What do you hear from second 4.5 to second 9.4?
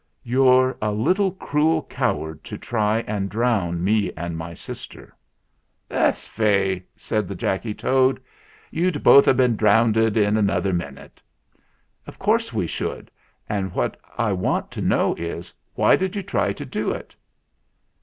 sister." "Ess fay," said the Jacky Toad. "You'd both a'